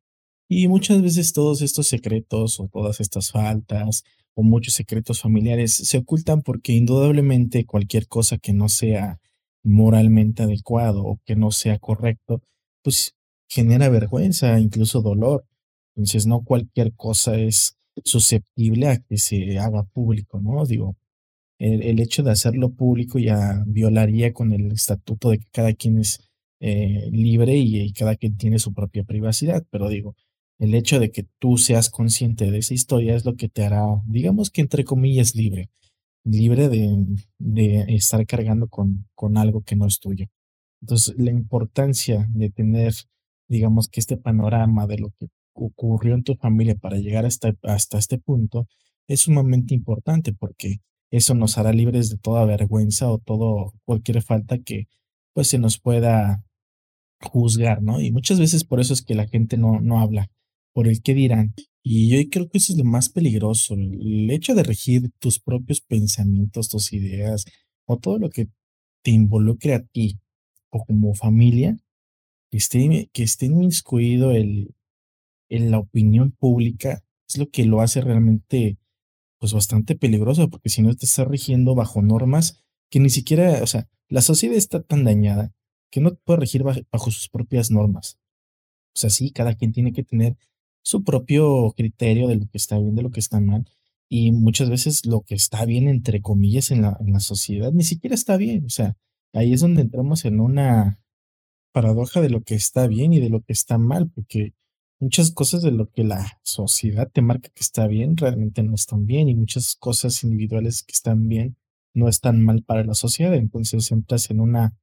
Y 0.49 0.67
muchas 0.67 1.01
veces 1.01 1.33
todos 1.33 1.61
estos 1.61 1.87
secretos 1.87 2.59
o 2.59 2.69
todas 2.69 2.99
estas 3.01 3.31
faltas 3.31 4.03
o 4.33 4.43
muchos 4.43 4.75
secretos 4.75 5.19
familiares 5.19 5.73
se 5.73 5.97
ocultan 5.97 6.41
porque 6.43 6.73
indudablemente 6.73 7.65
cualquier 7.65 8.07
cosa 8.07 8.37
que 8.37 8.53
no 8.53 8.69
sea 8.69 9.19
moralmente 9.63 10.43
adecuado 10.43 11.03
o 11.03 11.19
que 11.25 11.35
no 11.35 11.51
sea 11.51 11.79
correcto, 11.79 12.41
pues 12.83 13.15
genera 13.49 13.89
vergüenza, 13.89 14.59
incluso 14.59 15.01
dolor. 15.01 15.45
Entonces 15.95 16.27
no 16.27 16.43
cualquier 16.43 16.93
cosa 16.93 17.37
es 17.37 17.77
susceptible 18.03 18.87
a 18.87 18.97
que 18.99 19.17
se 19.17 19.57
haga 19.59 19.83
público, 19.83 20.39
¿no? 20.39 20.65
Digo, 20.65 20.95
el, 21.59 21.99
hecho 21.99 22.23
de 22.23 22.31
hacerlo 22.31 22.69
público 22.73 23.19
ya 23.19 23.63
violaría 23.65 24.31
con 24.33 24.53
el 24.53 24.71
estatuto 24.71 25.31
de 25.31 25.39
que 25.39 25.47
cada 25.51 25.73
quien 25.73 25.99
es 25.99 26.19
eh, 26.59 27.09
libre 27.11 27.55
y, 27.57 27.91
cada 27.93 28.15
quien 28.15 28.37
tiene 28.37 28.59
su 28.59 28.73
propia 28.73 29.03
privacidad. 29.03 29.65
Pero 29.71 29.89
digo, 29.89 30.15
el 30.59 30.75
hecho 30.75 30.99
de 30.99 31.11
que 31.11 31.25
tú 31.39 31.57
seas 31.57 31.89
consciente 31.89 32.51
de 32.51 32.59
esa 32.59 32.73
historia 32.73 33.15
es 33.15 33.25
lo 33.25 33.35
que 33.35 33.49
te 33.49 33.63
hará, 33.63 33.83
digamos 34.05 34.49
que 34.49 34.61
entre 34.61 34.83
comillas, 34.83 35.35
libre, 35.35 35.69
libre 36.27 36.69
de, 36.69 37.05
de 37.39 37.85
estar 37.95 38.25
cargando 38.25 38.67
con, 38.67 39.07
con 39.15 39.37
algo 39.37 39.61
que 39.61 39.75
no 39.75 39.87
es 39.87 39.99
tuyo. 39.99 40.27
Entonces, 40.81 41.15
la 41.17 41.31
importancia 41.31 42.27
de 42.29 42.49
tener, 42.49 42.93
digamos 43.47 43.87
que 43.89 43.99
este 43.99 44.17
panorama 44.17 44.87
de 44.87 44.99
lo 44.99 45.11
que 45.19 45.27
ocurrió 45.53 46.13
en 46.13 46.23
tu 46.23 46.35
familia 46.35 46.75
para 46.75 46.97
llegar 46.97 47.25
hasta, 47.25 47.55
hasta 47.63 47.97
este 47.97 48.17
punto 48.19 48.67
es 49.07 49.21
sumamente 49.21 49.73
importante 49.73 50.33
porque 50.33 50.81
eso 51.11 51.33
nos 51.33 51.57
hará 51.57 51.71
libres 51.71 52.09
de 52.09 52.17
toda 52.17 52.45
vergüenza 52.45 53.09
o 53.09 53.17
todo 53.17 53.73
cualquier 53.85 54.21
falta 54.21 54.59
que 54.59 54.87
pues 55.33 55.47
se 55.47 55.57
nos 55.57 55.79
pueda 55.79 56.43
juzgar, 57.21 57.81
¿no? 57.81 58.01
Y 58.01 58.11
muchas 58.11 58.39
veces 58.39 58.63
por 58.63 58.79
eso 58.79 58.93
es 58.93 59.01
que 59.01 59.15
la 59.15 59.27
gente 59.27 59.57
no, 59.57 59.79
no 59.79 59.99
habla, 59.99 60.29
por 60.73 60.87
el 60.87 61.01
qué 61.01 61.13
dirán. 61.13 61.53
Y 61.89 62.09
yo 62.09 62.29
creo 62.29 62.49
que 62.49 62.57
eso 62.57 62.73
es 62.73 62.79
lo 62.79 62.83
más 62.83 63.07
peligroso, 63.07 63.73
el 63.73 64.29
hecho 64.29 64.53
de 64.55 64.63
regir 64.63 65.09
tus 65.19 65.39
propios 65.39 65.79
pensamientos, 65.79 66.67
tus 66.67 66.91
ideas 66.91 67.45
o 67.85 67.97
todo 67.97 68.19
lo 68.19 68.29
que 68.29 68.49
te 69.03 69.11
involucre 69.11 69.73
a 69.73 69.85
ti 69.85 70.19
o 70.69 70.83
como 70.83 71.13
familia, 71.13 71.77
que 72.51 72.57
esté, 72.57 73.09
que 73.13 73.23
esté 73.23 73.45
inmiscuido 73.45 74.31
el, 74.31 74.75
en 75.47 75.71
la 75.71 75.79
opinión 75.79 76.31
pública, 76.31 77.05
es 77.25 77.37
lo 77.37 77.49
que 77.49 77.63
lo 77.63 77.79
hace 77.79 78.01
realmente 78.01 78.77
pues 79.39 79.53
bastante 79.53 79.95
peligroso, 79.95 80.49
porque 80.49 80.67
si 80.67 80.81
no 80.81 80.93
te 80.93 81.05
está 81.05 81.23
rigiendo 81.23 81.73
bajo 81.73 82.01
normas 82.01 82.65
que 82.89 82.99
ni 82.99 83.09
siquiera, 83.09 83.63
o 83.63 83.67
sea, 83.67 83.87
la 84.09 84.21
sociedad 84.21 84.57
está 84.57 84.83
tan 84.83 85.05
dañada 85.05 85.53
que 85.89 86.01
no 86.01 86.15
puede 86.15 86.41
regir 86.41 86.63
bajo, 86.63 87.11
sus 87.11 87.29
propias 87.29 87.71
normas. 87.71 88.19
O 88.93 88.99
sea, 88.99 89.09
sí, 89.09 89.31
cada 89.31 89.55
quien 89.55 89.71
tiene 89.71 89.93
que 89.93 90.03
tener 90.03 90.35
su 90.87 91.03
propio 91.03 91.73
criterio 91.75 92.29
de 92.29 92.37
lo 92.37 92.45
que 92.47 92.57
está 92.57 92.79
bien, 92.79 92.95
de 92.95 93.01
lo 93.01 93.11
que 93.11 93.19
está 93.19 93.41
mal. 93.41 93.65
Y 94.07 94.31
muchas 94.31 94.69
veces 94.69 95.05
lo 95.05 95.19
que 95.19 95.35
está 95.35 95.65
bien, 95.65 95.89
entre 95.89 96.21
comillas, 96.21 96.71
en 96.71 96.81
la, 96.81 96.95
en 97.01 97.11
la 97.11 97.19
sociedad, 97.19 97.73
ni 97.73 97.83
siquiera 97.83 98.15
está 98.15 98.37
bien. 98.37 98.63
O 98.65 98.69
sea, 98.69 98.95
ahí 99.33 99.51
es 99.51 99.59
donde 99.59 99.81
entramos 99.81 100.23
en 100.23 100.39
una 100.39 100.97
paradoja 101.73 102.21
de 102.21 102.29
lo 102.29 102.41
que 102.41 102.55
está 102.55 102.87
bien 102.87 103.11
y 103.11 103.19
de 103.19 103.27
lo 103.27 103.41
que 103.41 103.51
está 103.51 103.77
mal, 103.77 104.09
porque 104.09 104.53
muchas 105.01 105.31
cosas 105.31 105.61
de 105.61 105.71
lo 105.71 105.89
que 105.91 106.05
la 106.05 106.39
sociedad 106.41 107.09
te 107.11 107.21
marca 107.21 107.49
que 107.49 107.63
está 107.63 107.85
bien 107.87 108.15
realmente 108.15 108.63
no 108.63 108.73
están 108.73 109.05
bien 109.05 109.27
y 109.27 109.35
muchas 109.35 109.75
cosas 109.75 110.23
individuales 110.23 110.83
que 110.83 110.93
están 110.93 111.27
bien 111.27 111.57
no 111.93 112.07
están 112.07 112.41
mal 112.41 112.63
para 112.63 112.85
la 112.85 112.93
sociedad. 112.93 113.33
Entonces 113.33 113.91
entras 113.91 114.31
en 114.31 114.39
una 114.39 114.73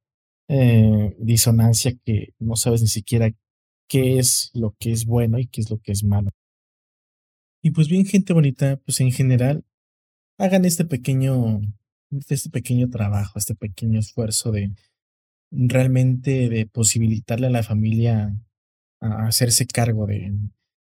eh, 0.49 1.15
disonancia 1.17 1.95
que 2.05 2.35
no 2.37 2.55
sabes 2.57 2.83
ni 2.83 2.89
siquiera 2.89 3.31
qué 3.87 4.19
es 4.19 4.51
lo 4.53 4.75
que 4.79 4.91
es 4.91 5.05
bueno 5.05 5.39
y 5.39 5.47
qué 5.47 5.61
es 5.61 5.69
lo 5.69 5.79
que 5.79 5.91
es 5.91 6.03
malo. 6.03 6.31
Y 7.61 7.71
pues 7.71 7.87
bien, 7.87 8.05
gente 8.05 8.33
bonita, 8.33 8.77
pues 8.85 8.99
en 9.01 9.11
general, 9.11 9.65
hagan 10.37 10.65
este 10.65 10.85
pequeño 10.85 11.61
este 12.29 12.49
pequeño 12.49 12.89
trabajo, 12.89 13.37
este 13.39 13.55
pequeño 13.55 13.99
esfuerzo 13.99 14.51
de 14.51 14.71
realmente 15.51 16.49
de 16.49 16.65
posibilitarle 16.65 17.47
a 17.47 17.51
la 17.51 17.63
familia 17.63 18.35
a 19.01 19.27
hacerse 19.27 19.67
cargo 19.67 20.05
de, 20.05 20.33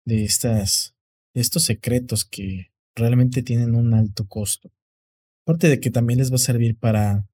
de 0.06 0.24
estas, 0.24 0.96
de 1.34 1.42
estos 1.42 1.64
secretos 1.64 2.26
que 2.26 2.72
realmente 2.96 3.44
tienen 3.44 3.76
un 3.76 3.94
alto 3.94 4.28
costo. 4.28 4.72
Aparte 5.46 5.70
de 5.70 5.80
que 5.80 5.92
también 5.92 6.20
les 6.20 6.32
va 6.32 6.36
a 6.36 6.40
servir 6.40 6.78
para, 6.78 7.28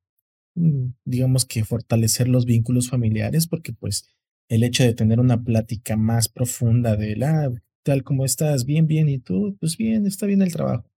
mm, 0.55 0.87
digamos 1.05 1.45
que 1.45 1.65
fortalecer 1.65 2.27
los 2.27 2.45
vínculos 2.45 2.89
familiares, 2.89 3.47
porque 3.47 3.73
pues 3.73 4.09
el 4.49 4.63
hecho 4.63 4.83
de 4.83 4.93
tener 4.93 5.19
una 5.19 5.43
plática 5.43 5.95
más 5.95 6.29
profunda 6.29 6.95
de 6.95 7.15
la, 7.15 7.51
tal 7.83 8.03
como 8.03 8.25
estás, 8.25 8.65
bien, 8.65 8.87
bien, 8.87 9.09
y 9.09 9.19
tú, 9.19 9.57
pues 9.59 9.77
bien, 9.77 10.05
está 10.05 10.25
bien 10.25 10.41
el 10.41 10.53
trabajo, 10.53 10.89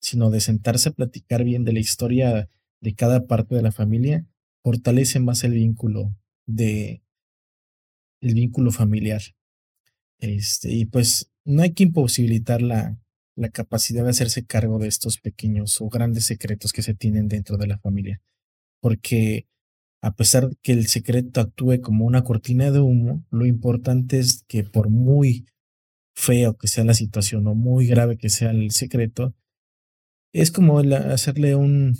sino 0.00 0.30
de 0.30 0.40
sentarse 0.40 0.90
a 0.90 0.92
platicar 0.92 1.44
bien 1.44 1.64
de 1.64 1.72
la 1.72 1.80
historia 1.80 2.48
de 2.80 2.94
cada 2.94 3.26
parte 3.26 3.54
de 3.54 3.62
la 3.62 3.72
familia, 3.72 4.26
fortalece 4.62 5.20
más 5.20 5.44
el 5.44 5.52
vínculo 5.52 6.14
de 6.46 7.02
el 8.20 8.34
vínculo 8.34 8.70
familiar. 8.70 9.20
Este, 10.18 10.72
y 10.72 10.86
pues 10.86 11.30
no 11.44 11.62
hay 11.62 11.72
que 11.72 11.82
imposibilitar 11.82 12.62
la, 12.62 12.98
la 13.36 13.48
capacidad 13.48 14.04
de 14.04 14.10
hacerse 14.10 14.46
cargo 14.46 14.78
de 14.78 14.88
estos 14.88 15.18
pequeños 15.18 15.80
o 15.80 15.88
grandes 15.88 16.24
secretos 16.24 16.72
que 16.72 16.82
se 16.82 16.94
tienen 16.94 17.28
dentro 17.28 17.56
de 17.56 17.66
la 17.66 17.78
familia. 17.78 18.22
Porque 18.80 19.46
a 20.04 20.14
pesar 20.14 20.50
de 20.50 20.56
que 20.62 20.72
el 20.72 20.86
secreto 20.86 21.40
actúe 21.40 21.80
como 21.80 22.04
una 22.04 22.24
cortina 22.24 22.70
de 22.70 22.78
humo, 22.78 23.24
lo 23.30 23.46
importante 23.46 24.18
es 24.18 24.44
que 24.46 24.62
por 24.62 24.90
muy 24.90 25.46
feo 26.14 26.58
que 26.58 26.68
sea 26.68 26.84
la 26.84 26.92
situación 26.92 27.46
o 27.46 27.54
muy 27.54 27.86
grave 27.86 28.18
que 28.18 28.28
sea 28.28 28.50
el 28.50 28.70
secreto, 28.72 29.34
es 30.34 30.50
como 30.50 30.80
hacerle 30.80 31.54
un, 31.54 31.96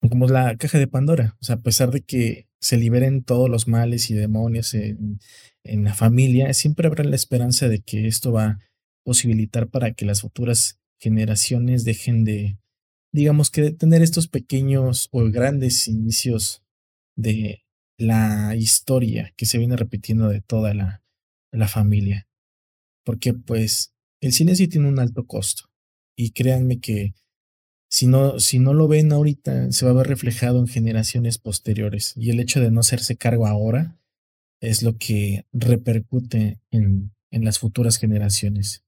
como 0.00 0.26
la 0.26 0.56
caja 0.56 0.80
de 0.80 0.88
Pandora. 0.88 1.36
O 1.40 1.44
sea, 1.44 1.56
a 1.56 1.60
pesar 1.60 1.92
de 1.92 2.00
que 2.00 2.48
se 2.60 2.78
liberen 2.78 3.22
todos 3.22 3.48
los 3.48 3.68
males 3.68 4.10
y 4.10 4.14
demonios 4.14 4.74
en, 4.74 5.20
en 5.62 5.84
la 5.84 5.94
familia, 5.94 6.52
siempre 6.52 6.88
habrá 6.88 7.04
la 7.04 7.14
esperanza 7.14 7.68
de 7.68 7.78
que 7.78 8.08
esto 8.08 8.32
va 8.32 8.44
a 8.44 8.58
posibilitar 9.04 9.68
para 9.68 9.92
que 9.92 10.04
las 10.04 10.22
futuras 10.22 10.80
generaciones 10.98 11.84
dejen 11.84 12.24
de, 12.24 12.58
digamos 13.12 13.52
que, 13.52 13.62
de 13.62 13.70
tener 13.70 14.02
estos 14.02 14.26
pequeños 14.26 15.08
o 15.12 15.30
grandes 15.30 15.86
inicios 15.86 16.65
de 17.16 17.64
la 17.98 18.54
historia 18.54 19.32
que 19.36 19.46
se 19.46 19.58
viene 19.58 19.76
repitiendo 19.76 20.28
de 20.28 20.40
toda 20.40 20.74
la, 20.74 21.02
la 21.50 21.68
familia. 21.68 22.28
Porque 23.04 23.32
pues 23.32 23.94
el 24.20 24.32
silencio 24.32 24.68
tiene 24.68 24.88
un 24.88 24.98
alto 24.98 25.26
costo. 25.26 25.64
Y 26.16 26.30
créanme 26.30 26.80
que 26.80 27.14
si 27.88 28.06
no, 28.06 28.40
si 28.40 28.58
no 28.58 28.74
lo 28.74 28.88
ven 28.88 29.12
ahorita, 29.12 29.70
se 29.72 29.84
va 29.84 29.92
a 29.92 29.94
ver 29.94 30.08
reflejado 30.08 30.58
en 30.58 30.66
generaciones 30.66 31.38
posteriores. 31.38 32.14
Y 32.16 32.30
el 32.30 32.40
hecho 32.40 32.60
de 32.60 32.70
no 32.70 32.80
hacerse 32.80 33.16
cargo 33.16 33.46
ahora 33.46 33.98
es 34.60 34.82
lo 34.82 34.96
que 34.98 35.46
repercute 35.52 36.60
en, 36.70 37.12
en 37.30 37.44
las 37.44 37.58
futuras 37.58 37.98
generaciones. 37.98 38.84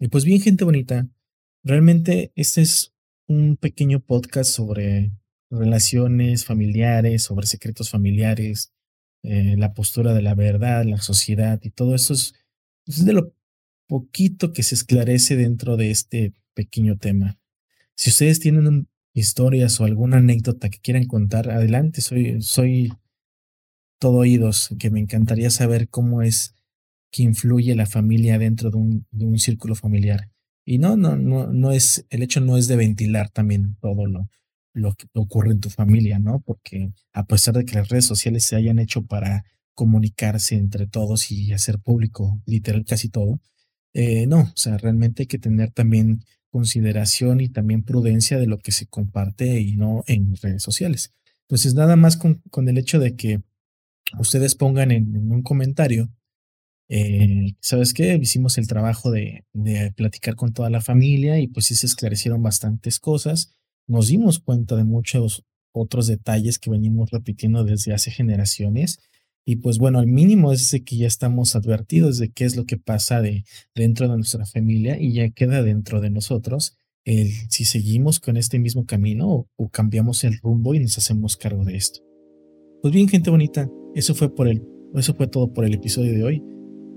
Y 0.00 0.08
pues 0.08 0.24
bien, 0.24 0.40
gente 0.40 0.64
bonita, 0.64 1.08
realmente 1.62 2.32
este 2.34 2.62
es 2.62 2.92
un 3.26 3.56
pequeño 3.56 4.00
podcast 4.00 4.50
sobre 4.50 5.12
relaciones 5.58 6.44
familiares, 6.44 7.22
sobre 7.22 7.46
secretos 7.46 7.90
familiares, 7.90 8.72
eh, 9.22 9.56
la 9.56 9.72
postura 9.72 10.12
de 10.12 10.22
la 10.22 10.34
verdad, 10.34 10.84
la 10.84 10.98
sociedad 10.98 11.60
y 11.62 11.70
todo 11.70 11.94
eso 11.94 12.12
es, 12.14 12.34
es 12.86 13.04
de 13.04 13.14
lo 13.14 13.34
poquito 13.86 14.52
que 14.52 14.62
se 14.62 14.74
esclarece 14.74 15.36
dentro 15.36 15.76
de 15.76 15.90
este 15.90 16.34
pequeño 16.54 16.98
tema. 16.98 17.38
Si 17.96 18.10
ustedes 18.10 18.40
tienen 18.40 18.88
historias 19.14 19.80
o 19.80 19.84
alguna 19.84 20.18
anécdota 20.18 20.68
que 20.68 20.80
quieran 20.80 21.06
contar, 21.06 21.50
adelante, 21.50 22.00
soy, 22.00 22.42
soy 22.42 22.92
todo 23.98 24.18
oídos, 24.18 24.74
que 24.78 24.90
me 24.90 25.00
encantaría 25.00 25.50
saber 25.50 25.88
cómo 25.88 26.22
es 26.22 26.54
que 27.10 27.22
influye 27.22 27.74
la 27.76 27.86
familia 27.86 28.38
dentro 28.38 28.70
de 28.70 28.76
un, 28.76 29.06
de 29.10 29.24
un 29.24 29.38
círculo 29.38 29.74
familiar. 29.74 30.30
Y 30.66 30.78
no, 30.78 30.96
no, 30.96 31.16
no, 31.16 31.46
no 31.52 31.72
es, 31.72 32.06
el 32.10 32.22
hecho 32.22 32.40
no 32.40 32.56
es 32.56 32.66
de 32.68 32.76
ventilar 32.76 33.30
también 33.30 33.76
todo 33.80 34.06
lo, 34.06 34.28
lo 34.74 34.94
que 34.94 35.06
ocurre 35.14 35.52
en 35.52 35.60
tu 35.60 35.70
familia, 35.70 36.18
¿no? 36.18 36.40
Porque 36.40 36.92
a 37.12 37.24
pesar 37.24 37.54
de 37.54 37.64
que 37.64 37.76
las 37.76 37.88
redes 37.88 38.04
sociales 38.04 38.44
se 38.44 38.56
hayan 38.56 38.78
hecho 38.78 39.06
para 39.06 39.44
comunicarse 39.74 40.56
entre 40.56 40.86
todos 40.86 41.30
y 41.30 41.52
hacer 41.52 41.78
público 41.78 42.42
literal 42.44 42.84
casi 42.84 43.08
todo, 43.08 43.40
eh, 43.94 44.26
no, 44.26 44.40
o 44.40 44.56
sea, 44.56 44.76
realmente 44.76 45.22
hay 45.22 45.26
que 45.26 45.38
tener 45.38 45.70
también 45.70 46.24
consideración 46.50 47.40
y 47.40 47.48
también 47.48 47.84
prudencia 47.84 48.38
de 48.38 48.46
lo 48.46 48.58
que 48.58 48.72
se 48.72 48.86
comparte 48.86 49.60
y 49.60 49.76
no 49.76 50.04
en 50.06 50.36
redes 50.36 50.62
sociales. 50.62 51.12
Entonces, 51.42 51.74
nada 51.74 51.96
más 51.96 52.16
con, 52.16 52.42
con 52.50 52.68
el 52.68 52.78
hecho 52.78 52.98
de 52.98 53.16
que 53.16 53.42
ustedes 54.18 54.54
pongan 54.54 54.90
en, 54.90 55.32
un 55.32 55.42
comentario, 55.42 56.10
eh, 56.88 57.54
¿sabes 57.60 57.94
qué? 57.94 58.18
Hicimos 58.20 58.58
el 58.58 58.66
trabajo 58.66 59.10
de, 59.10 59.44
de, 59.52 59.92
platicar 59.92 60.36
con 60.36 60.52
toda 60.52 60.70
la 60.70 60.80
familia 60.80 61.38
y 61.38 61.48
pues 61.48 61.66
se 61.66 61.86
esclarecieron 61.86 62.42
bastantes 62.42 63.00
cosas. 63.00 63.54
Nos 63.86 64.08
dimos 64.08 64.38
cuenta 64.38 64.76
de 64.76 64.84
muchos 64.84 65.44
otros 65.72 66.06
detalles 66.06 66.58
que 66.58 66.70
venimos 66.70 67.10
repitiendo 67.10 67.64
desde 67.64 67.92
hace 67.92 68.10
generaciones. 68.10 69.00
Y 69.44 69.56
pues 69.56 69.78
bueno, 69.78 69.98
al 69.98 70.06
mínimo 70.06 70.52
es 70.52 70.70
de 70.70 70.84
que 70.84 70.96
ya 70.96 71.06
estamos 71.06 71.54
advertidos 71.54 72.18
de 72.18 72.30
qué 72.30 72.44
es 72.44 72.56
lo 72.56 72.64
que 72.64 72.78
pasa 72.78 73.20
de 73.20 73.44
dentro 73.74 74.08
de 74.08 74.16
nuestra 74.16 74.46
familia 74.46 74.98
y 74.98 75.12
ya 75.12 75.28
queda 75.30 75.62
dentro 75.62 76.00
de 76.00 76.10
nosotros 76.10 76.76
el 77.04 77.30
si 77.50 77.64
seguimos 77.64 78.18
con 78.18 78.36
este 78.36 78.58
mismo 78.58 78.86
camino 78.86 79.46
o, 79.56 79.68
cambiamos 79.68 80.24
el 80.24 80.38
rumbo 80.38 80.74
y 80.74 80.80
nos 80.80 80.96
hacemos 80.96 81.36
cargo 81.36 81.64
de 81.64 81.76
esto. 81.76 82.00
Pues 82.80 82.94
bien, 82.94 83.08
gente 83.08 83.30
bonita, 83.30 83.68
eso 83.94 84.14
fue 84.14 84.34
por 84.34 84.48
el, 84.48 84.62
eso 84.94 85.14
fue 85.14 85.26
todo 85.26 85.52
por 85.52 85.64
el 85.64 85.74
episodio 85.74 86.12
de 86.12 86.24
hoy. 86.24 86.42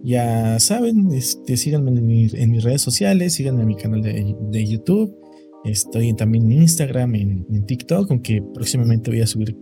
Ya 0.04 0.60
saben, 0.60 1.12
este, 1.12 1.58
síganme 1.58 1.92
en, 1.92 2.06
mis 2.52 2.64
redes 2.64 2.82
sociales, 2.82 3.34
síganme 3.34 3.62
en 3.62 3.68
mi 3.68 3.76
canal 3.76 4.02
de, 4.02 4.36
de 4.52 4.66
YouTube. 4.66 5.14
Estoy 5.64 6.14
también 6.14 6.52
en 6.52 6.62
Instagram, 6.62 7.16
en, 7.16 7.66
TikTok, 7.66 8.10
aunque 8.10 8.42
próximamente 8.54 9.12
voy 9.12 9.22
a 9.22 9.28
subir 9.28 9.58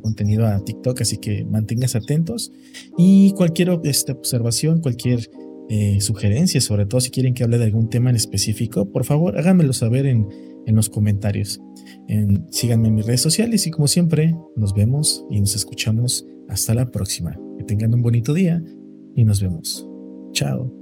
contenido 0.00 0.46
a 0.46 0.62
TikTok, 0.62 1.00
así 1.00 1.18
que 1.18 1.44
manténganse 1.44 1.98
atentos. 1.98 2.52
Y 2.96 3.32
cualquier 3.32 3.80
esta 3.84 4.12
observación, 4.12 4.80
cualquier 4.80 5.28
eh, 5.68 6.00
sugerencia, 6.00 6.60
sobre 6.60 6.86
todo 6.86 7.00
si 7.00 7.10
quieren 7.10 7.34
que 7.34 7.44
hable 7.44 7.58
de 7.58 7.64
algún 7.64 7.88
tema 7.88 8.10
en 8.10 8.16
específico, 8.16 8.90
por 8.90 9.04
favor 9.04 9.36
háganmelo 9.36 9.72
saber 9.72 10.06
en, 10.06 10.28
en 10.68 10.76
los 10.76 10.88
comentarios. 10.88 11.60
síganme 12.50 12.88
en 12.88 12.94
mis 12.94 13.06
redes 13.06 13.22
sociales 13.22 13.66
y 13.66 13.70
como 13.70 13.88
siempre, 13.88 14.36
nos 14.54 14.74
vemos 14.74 15.24
y 15.30 15.40
nos 15.40 15.56
escuchamos 15.56 16.26
hasta 16.48 16.74
la 16.74 16.90
próxima. 16.90 17.36
Que 17.58 17.64
tengan 17.64 17.94
un 17.94 18.02
bonito 18.02 18.34
día 18.34 18.62
y 19.16 19.24
nos 19.24 19.40
vemos. 19.40 19.88
Chao. 20.32 20.77